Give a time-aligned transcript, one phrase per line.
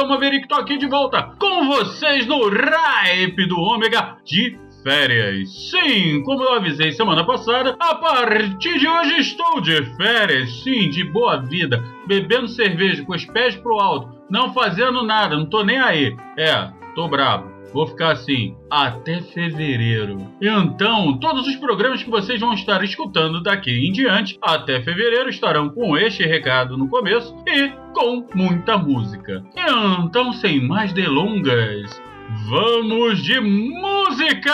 [0.00, 5.70] Eu, Maverick, tô aqui de volta com vocês no Hype do Ômega de férias.
[5.70, 11.04] Sim, como eu avisei semana passada, a partir de hoje estou de férias, sim, de
[11.04, 15.78] boa vida, bebendo cerveja com os pés pro alto, não fazendo nada, não tô nem
[15.78, 16.16] aí.
[16.34, 17.49] É, tô bravo.
[17.72, 20.18] Vou ficar assim até fevereiro.
[20.40, 25.68] Então, todos os programas que vocês vão estar escutando daqui em diante, até fevereiro, estarão
[25.68, 29.44] com este recado no começo e com muita música.
[30.04, 32.02] Então, sem mais delongas,
[32.48, 34.50] vamos de música!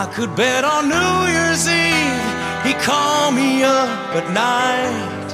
[0.00, 5.28] I could bet on New Year's Eve he called me up at night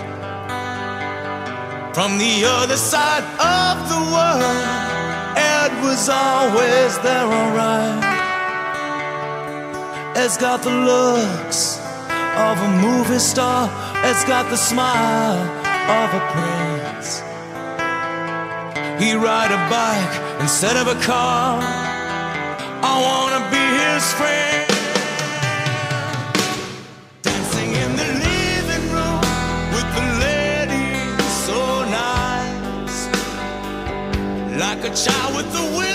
[1.95, 5.39] from the other side of the world.
[5.39, 8.03] Ed was always there, alright.
[10.17, 11.79] Ed's got the looks
[12.35, 13.71] of a movie star.
[14.03, 15.47] Ed's got the smile
[16.03, 17.21] of a prince.
[19.01, 21.86] He ride a bike instead of a car.
[34.87, 35.86] A child with the wisdom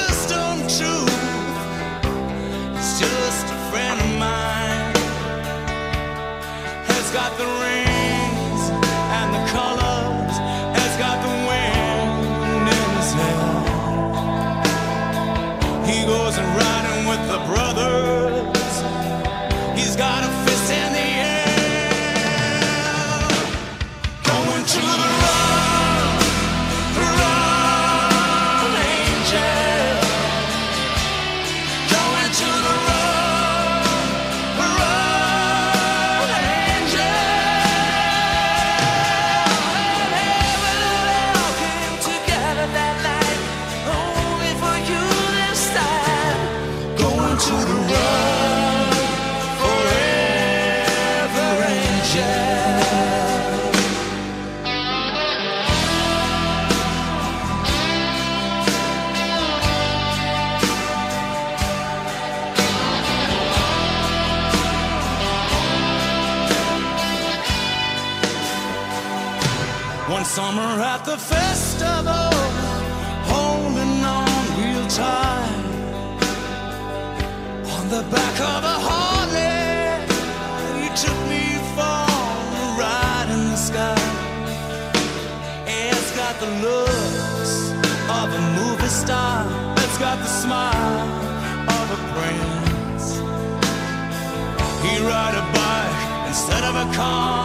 [96.73, 97.40] never come.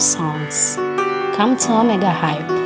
[0.00, 0.76] Songs.
[1.36, 2.59] Come to Omega Hype.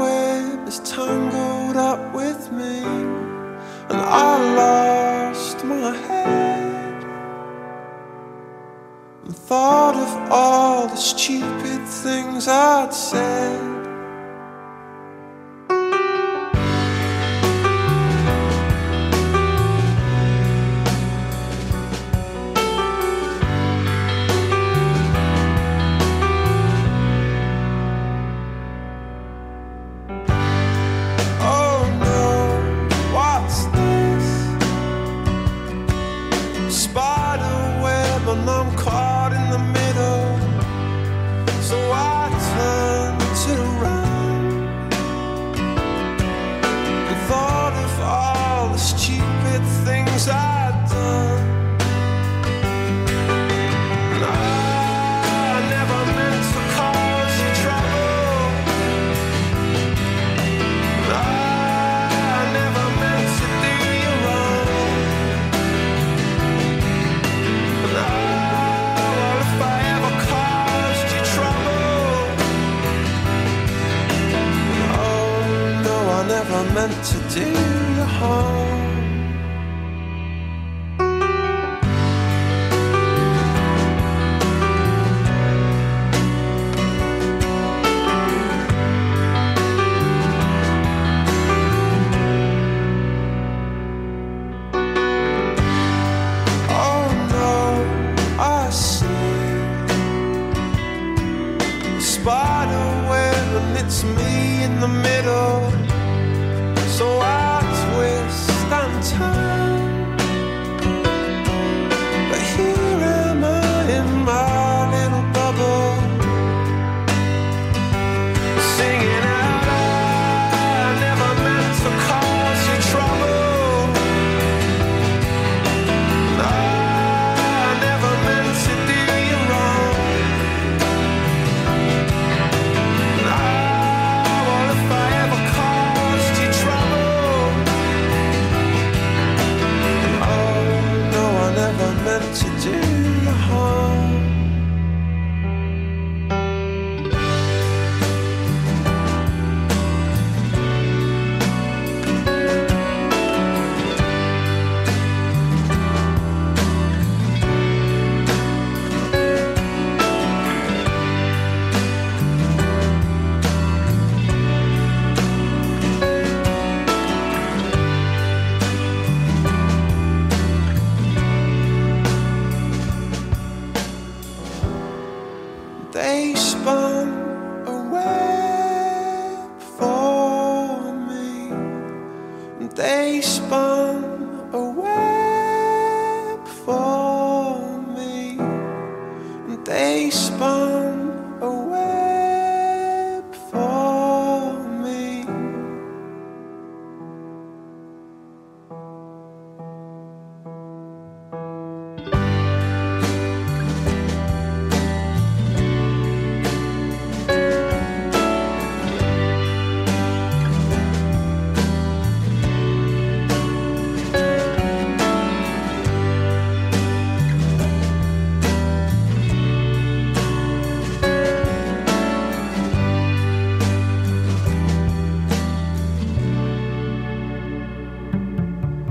[0.00, 2.82] Web is tangled up with me,
[3.90, 7.04] and I lost my head
[9.24, 13.71] and thought of all the stupid things I'd said.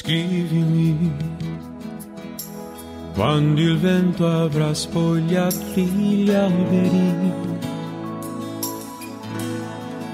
[0.00, 1.10] Scrivimi
[3.14, 7.32] quando il vento avrà spogliato gli alberi.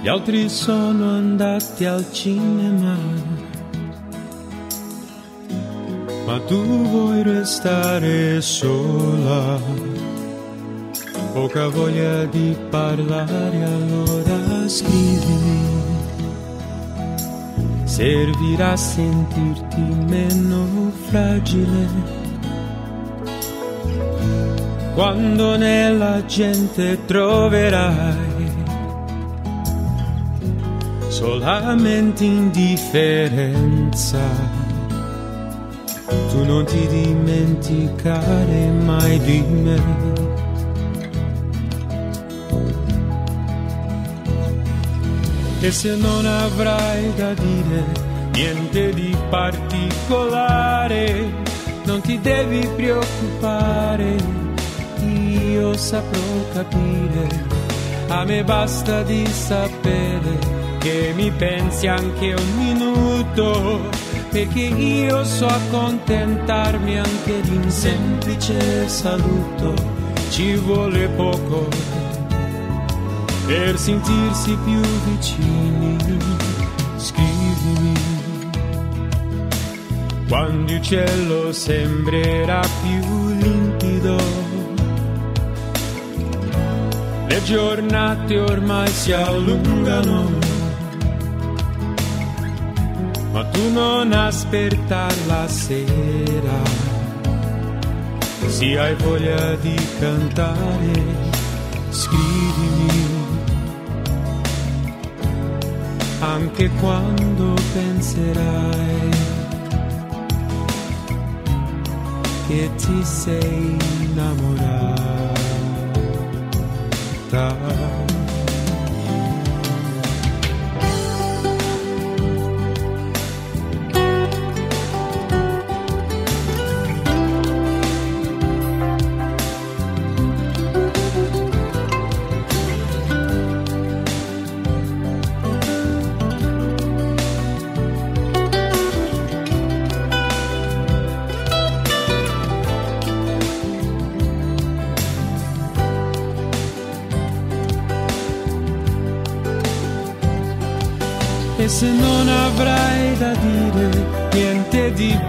[0.00, 2.96] Gli altri sono andati al cinema,
[6.24, 9.60] ma tu vuoi restare sola.
[11.34, 15.83] Poca voglia di parlare, allora scrivimi.
[17.94, 21.86] Servirà a sentirti meno fragile
[24.94, 28.50] quando nella gente troverai
[31.06, 34.18] solamente indifferenza.
[36.30, 39.80] Tu non ti dimenticare mai di me.
[45.64, 47.84] E se non avrai da dire
[48.32, 51.24] niente di particolare,
[51.84, 54.44] non ti devi preoccupare
[55.54, 56.20] io saprò
[56.52, 57.28] capire.
[58.08, 60.38] A me basta di sapere
[60.80, 63.88] che mi pensi anche un minuto,
[64.30, 69.72] perché io so accontentarmi anche di un semplice saluto.
[70.28, 72.03] Ci vuole poco
[73.46, 75.96] per sentirsi più vicini.
[76.96, 77.92] Scrivimi
[80.28, 84.54] quando il cielo sembrerà più limpido
[87.34, 90.30] le giornate ormai si allungano,
[93.32, 96.62] ma tu non aspettare la sera.
[98.46, 100.92] Se hai voglia di cantare,
[101.90, 103.13] scrivimi.
[106.26, 109.10] Anche quando penserai
[112.46, 115.04] che ti sei innamorato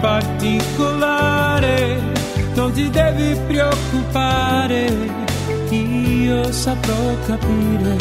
[0.00, 2.00] particolare,
[2.54, 4.90] non ti devi preoccupare,
[5.70, 7.96] io saprò capire.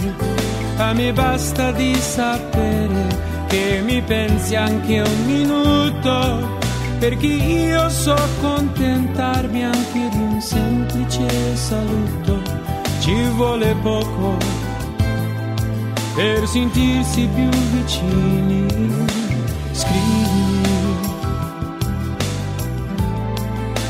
[0.78, 3.08] A me basta di sapere
[3.48, 6.58] che mi pensi anche un minuto,
[7.00, 12.42] perché io so accontentarmi anche di un semplice saluto.
[13.00, 14.38] Ci vuole poco
[16.16, 18.66] per sentirsi più vicini.
[19.72, 20.25] Scrivi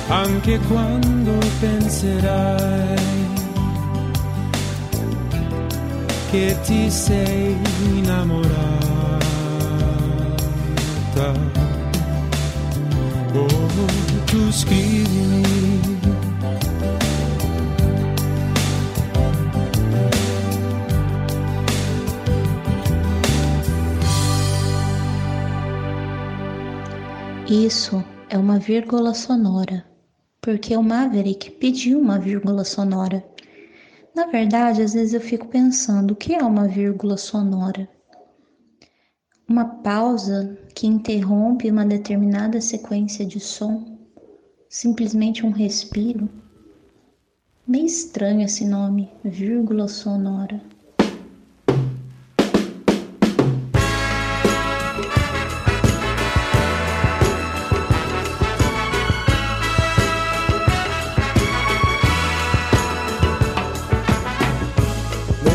[0.08, 2.96] anche quando penserai
[6.32, 9.24] che ti sei innamorata.
[13.34, 13.68] Oh,
[14.26, 15.44] tu scrivimi
[27.48, 29.86] Isso é uma vírgula sonora,
[30.46, 33.26] porque o Maverick pediu uma vírgula sonora.
[34.16, 37.90] Na verdade, às vezes eu fico pensando o que é uma vírgula sonora?
[39.50, 43.98] Uma pausa que interrompe uma determinada sequência de som?
[44.70, 46.30] Simplesmente um respiro?
[47.68, 50.62] Meio estranho esse nome, vírgula sonora.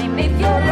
[0.00, 0.69] time if you're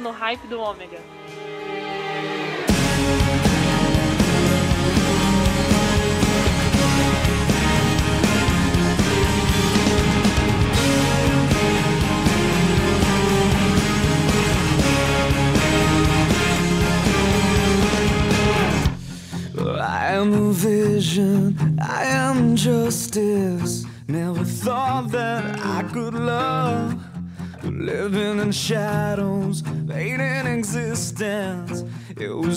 [0.00, 1.00] No hype do Ômega.
[19.80, 23.84] I am a vision, I am justice.
[24.06, 26.96] Never thought that I could love.
[27.62, 29.62] Living in shadows,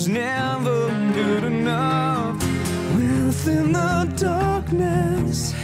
[0.02, 2.34] was never good enough.
[2.96, 5.54] Within the darkness,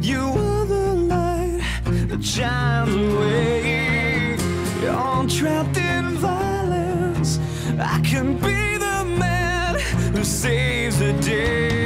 [0.00, 1.60] you are the light
[2.08, 4.36] that shines away.
[4.82, 7.38] You're trapped in violence.
[7.78, 9.78] I can be the man
[10.12, 11.83] who saves the day.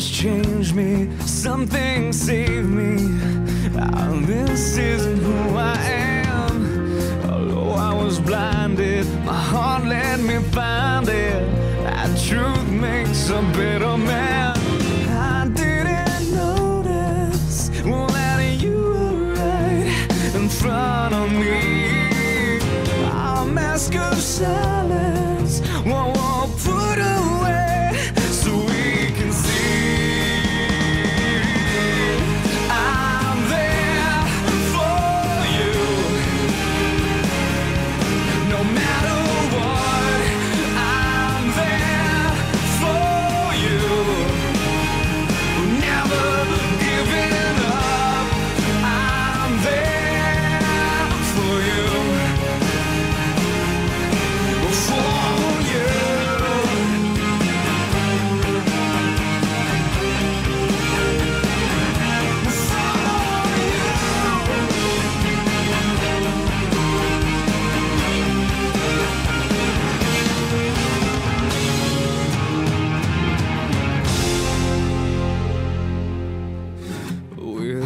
[0.00, 2.96] Someone's changed me, something saved me.
[3.76, 7.30] Ah, this isn't who I am.
[7.30, 11.42] Although I was blinded, my heart let me find it.
[11.84, 14.56] That truth makes a better man.
[15.10, 22.58] I didn't notice that you were right in front of me.
[23.04, 24.16] Our mask of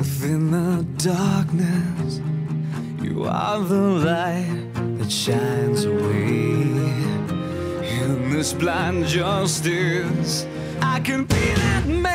[0.05, 2.21] Within the darkness,
[3.03, 6.61] you are the light that shines away.
[8.01, 10.47] In this blind justice,
[10.83, 12.14] I can be that man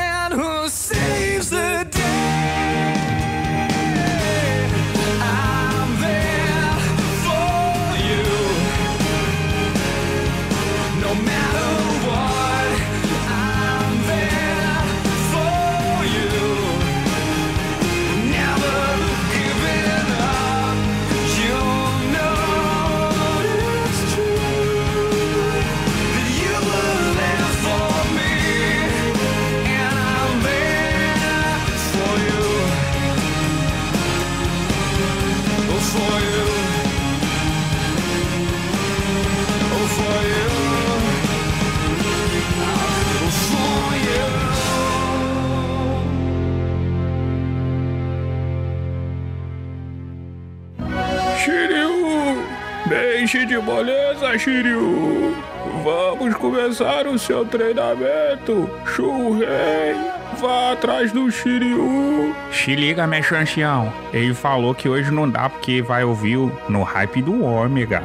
[53.32, 55.36] Deixe de moleza, Shiryu!
[55.84, 58.68] Vamos começar o seu treinamento!
[58.88, 59.94] Shurei!
[60.40, 62.36] Vá atrás do Shiryu!
[62.52, 63.94] Se liga, meu chanchião.
[64.12, 66.38] Ele falou que hoje não dá porque vai ouvir
[66.68, 68.02] no hype do Ômega.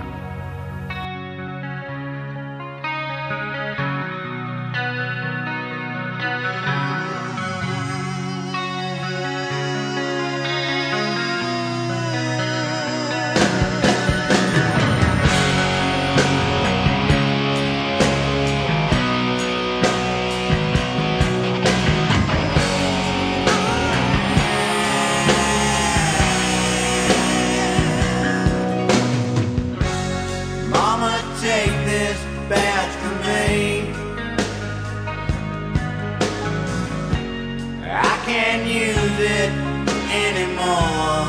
[31.94, 33.52] This badge from me.
[37.87, 39.50] I can't use it
[40.26, 41.26] anymore.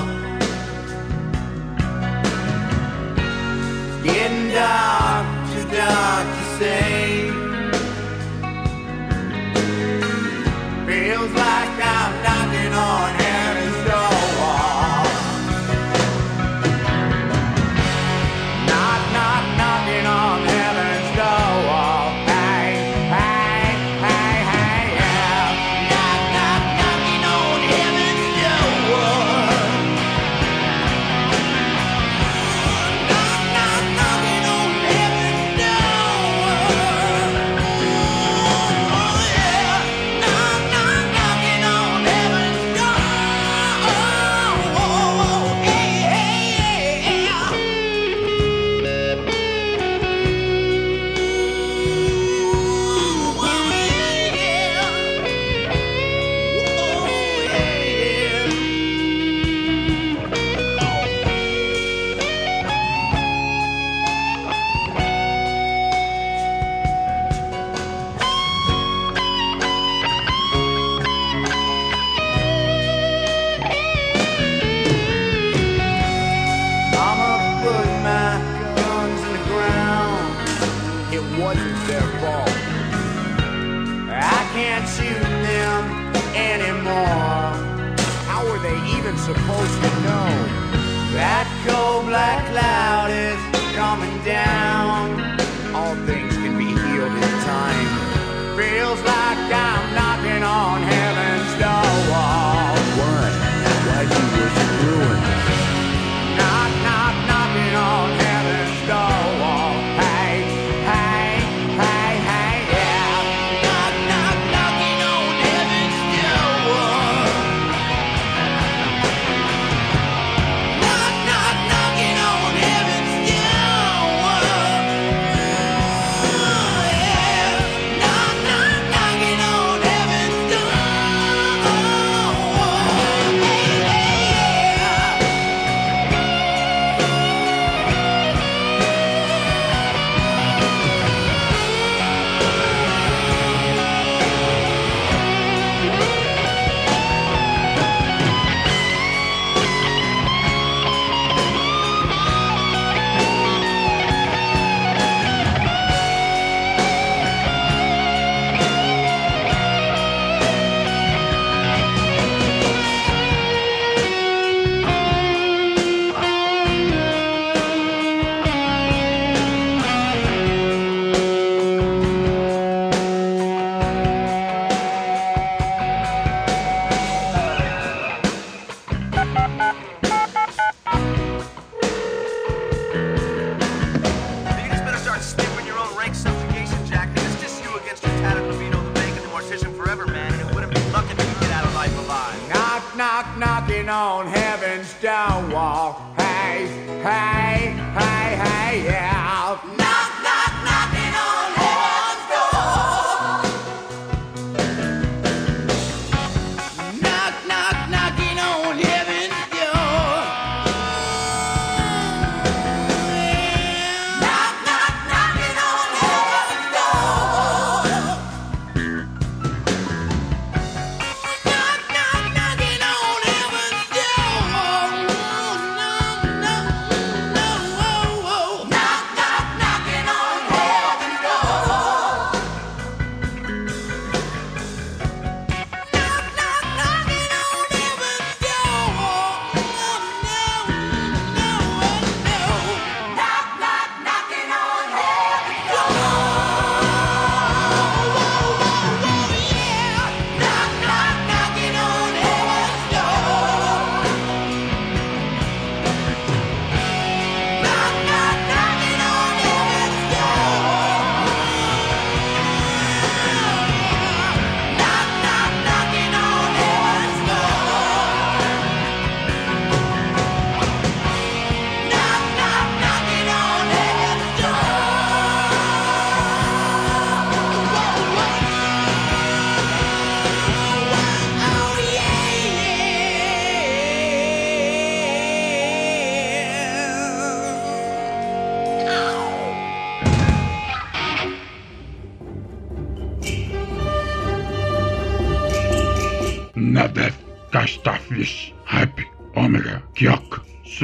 [3.88, 6.35] It's getting dark, too dark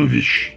[0.02, 0.51] Vasilevich.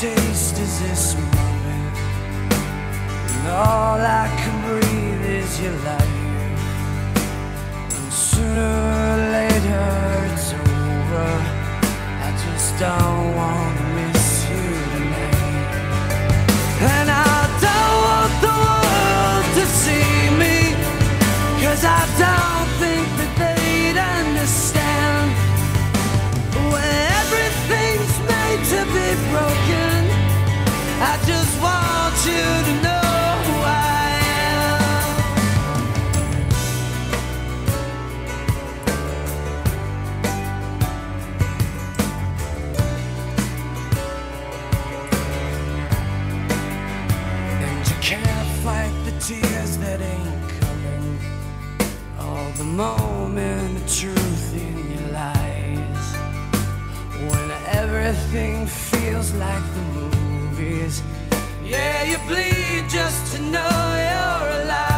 [0.00, 1.96] taste is this moment,
[3.34, 6.60] and all I can breathe is your life.
[7.96, 9.88] And sooner or later
[10.30, 11.30] it's over.
[12.26, 13.77] I just don't want.
[52.78, 56.06] Moment of truth in your lies.
[57.28, 57.50] When
[57.82, 61.02] everything feels like the movies.
[61.64, 64.97] Yeah, you bleed just to know you're alive.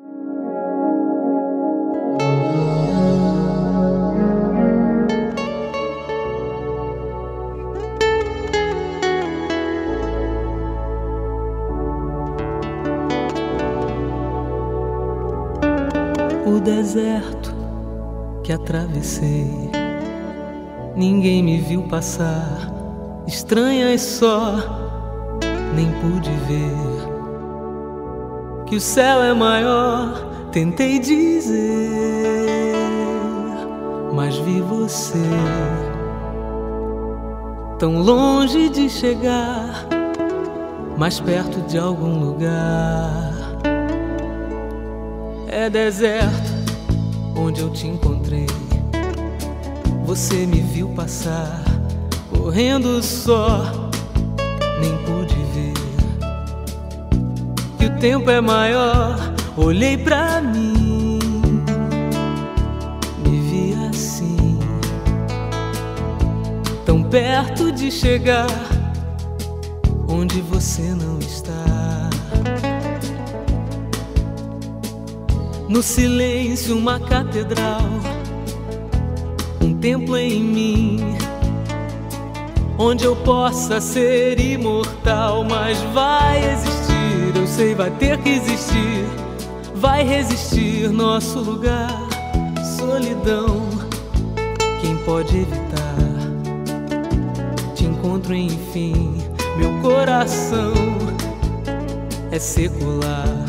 [16.61, 17.53] Deserto
[18.43, 19.69] que atravessei.
[20.95, 22.71] Ninguém me viu passar,
[23.27, 24.55] estranhas só,
[25.75, 27.11] nem pude ver
[28.65, 30.29] que o céu é maior.
[30.51, 31.51] Tentei dizer,
[34.13, 35.17] mas vi você
[37.79, 39.87] tão longe de chegar,
[40.97, 43.30] mais perto de algum lugar.
[45.51, 46.51] É deserto
[47.35, 48.47] onde eu te encontrei.
[50.05, 51.61] Você me viu passar,
[52.29, 53.89] correndo só,
[54.79, 55.73] nem pude ver.
[57.77, 59.17] Que o tempo é maior,
[59.57, 61.19] olhei pra mim,
[63.23, 64.57] me vi assim.
[67.11, 68.47] perto de chegar
[70.07, 71.40] onde você não está.
[75.71, 77.79] No silêncio, uma catedral,
[79.61, 80.99] um templo em mim,
[82.77, 85.45] onde eu possa ser imortal.
[85.45, 89.05] Mas vai existir, eu sei, vai ter que existir,
[89.73, 92.01] vai resistir nosso lugar.
[92.77, 93.69] Solidão,
[94.81, 95.95] quem pode evitar?
[97.75, 99.15] Te encontro enfim,
[99.57, 100.73] meu coração
[102.29, 103.40] é secular.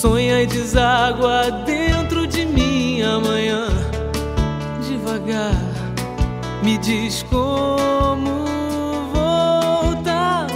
[0.00, 3.66] Sonha e deságua dentro de mim amanhã.
[4.88, 5.56] Devagar,
[6.62, 8.44] me diz como
[9.12, 10.46] voltar.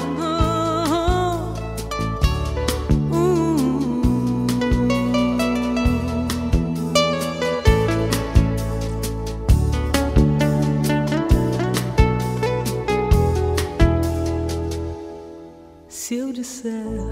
[15.88, 17.11] Se eu disser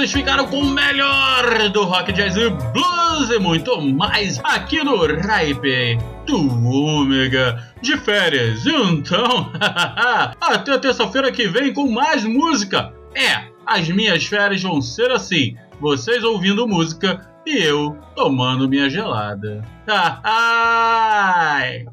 [0.00, 4.96] Vocês ficaram com o melhor do rock, jazz e blues e muito mais aqui no
[5.04, 8.64] Ripe do Ômega de férias.
[8.64, 9.52] Então,
[10.40, 12.94] até terça-feira que vem com mais música.
[13.14, 19.62] É, as minhas férias vão ser assim: vocês ouvindo música e eu tomando minha gelada.
[20.24, 21.84] Ai!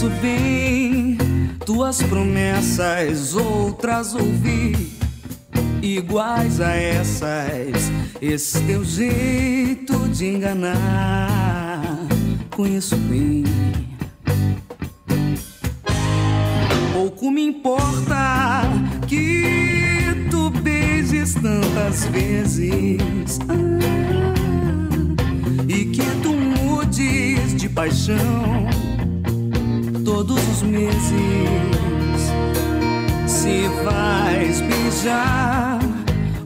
[0.00, 1.18] Conheço bem
[1.66, 4.96] tuas promessas, outras ouvi
[5.82, 7.92] iguais a essas.
[8.18, 11.98] Esse teu jeito de enganar,
[12.56, 13.44] conheço bem.
[16.94, 18.62] Pouco me importa
[19.06, 23.54] que tu beijes tantas vezes ah,
[25.68, 28.89] e que tu mudes de paixão
[30.24, 30.92] todos os meses.
[33.26, 35.78] Se vais beijar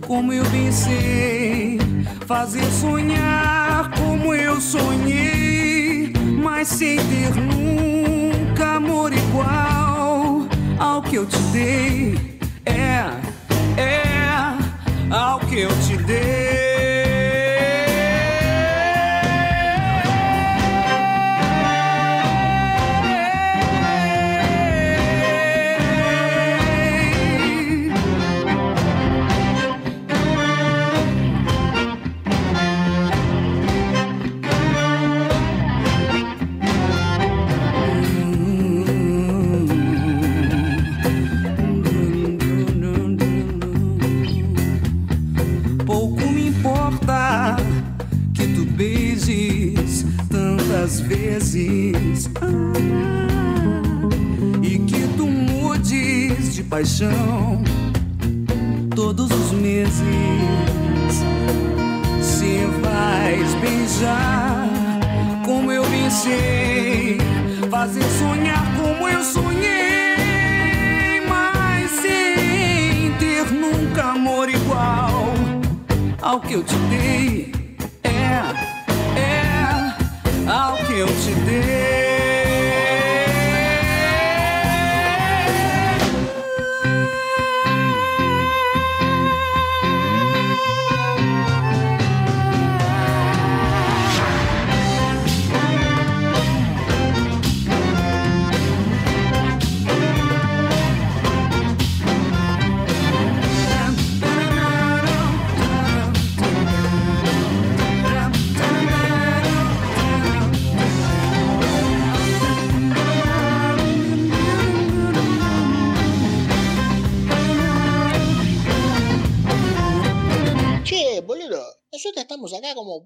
[0.06, 1.80] como eu pensei,
[2.24, 10.46] fazer sonhar como eu sonhei, mas sem ter nunca amor igual
[10.78, 12.38] ao que eu te dei.
[12.64, 13.10] É,
[13.80, 16.63] é, ao que eu te dei.
[51.04, 52.30] vezes.
[52.40, 52.72] Ah,
[54.62, 57.62] e que tu mudes de paixão
[58.94, 59.94] todos os meses.
[62.20, 64.68] Se vais beijar,
[65.44, 67.18] como eu beijei,
[67.70, 75.34] fazer sonhar como eu sonhei, mas sem ter nunca amor igual
[76.22, 77.63] ao que eu te dei
[80.98, 81.93] eu te dei.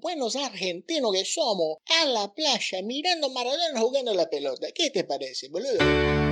[0.00, 4.68] buenos argentinos que somos, a la playa mirando Maradona jugando la pelota.
[4.74, 6.27] ¿Qué te parece, boludo?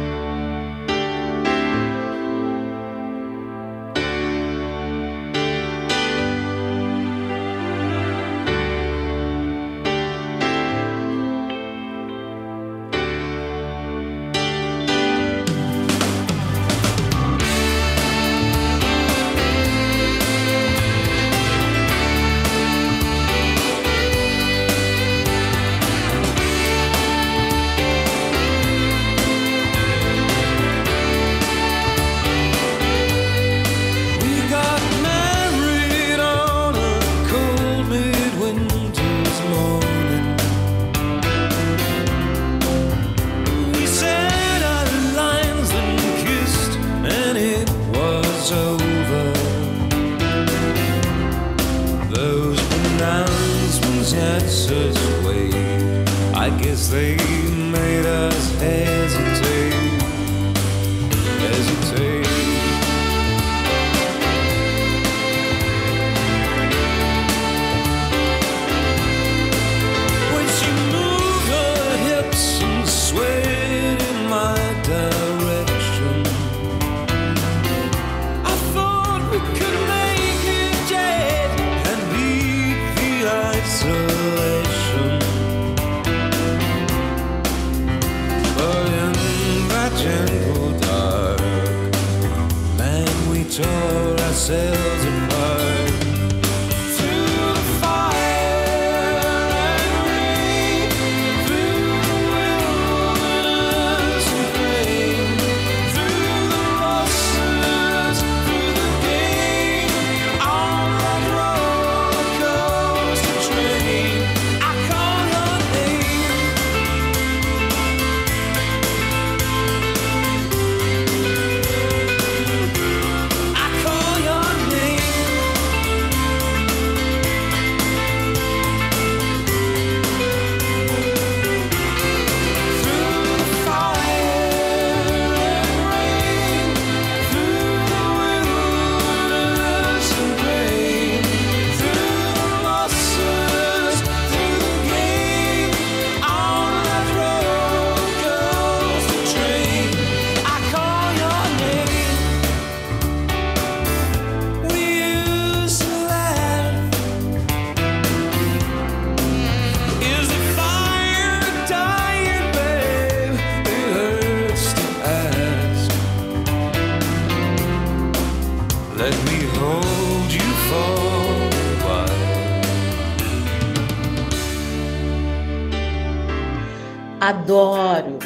[177.29, 178.26] Adoro!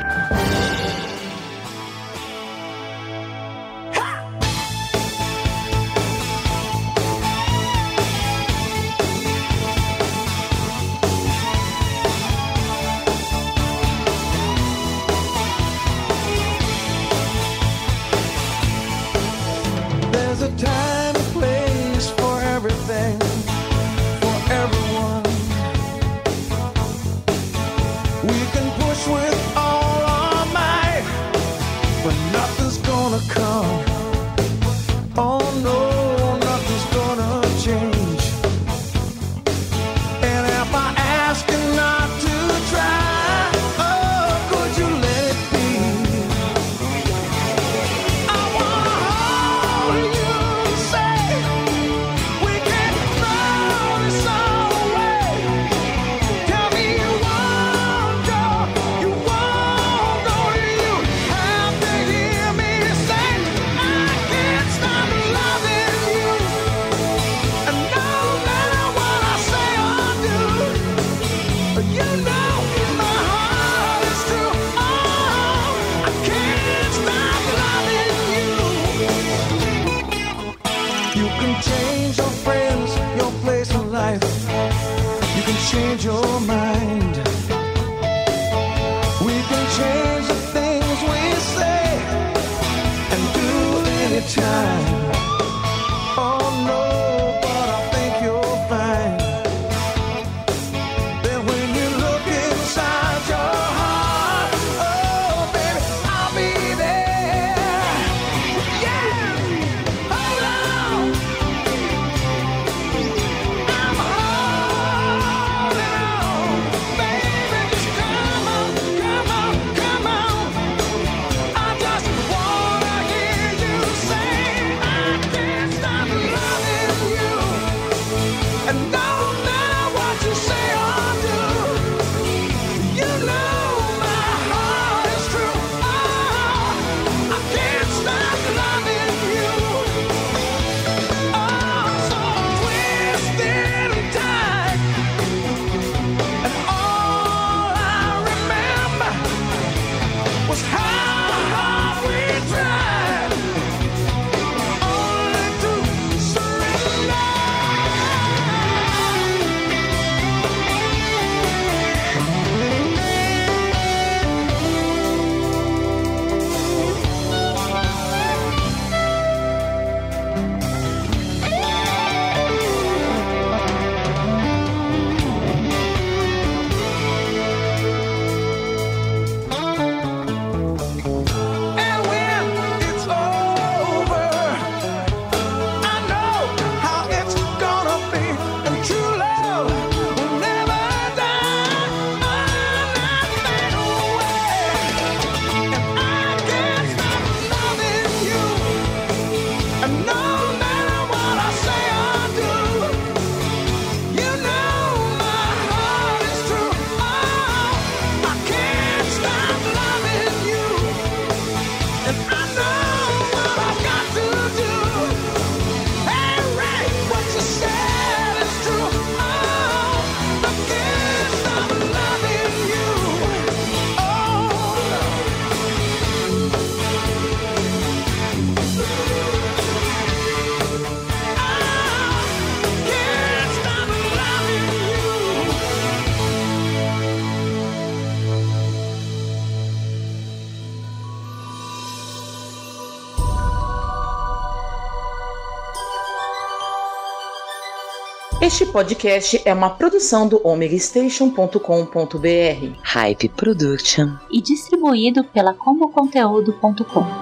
[248.51, 252.75] Este podcast é uma produção do omegastation.com.br.
[252.83, 254.09] Hype Production.
[254.29, 257.20] E distribuído pela comoconteúdo.com.